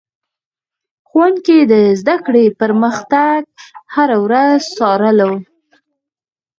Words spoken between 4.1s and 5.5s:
ورځ څارلو.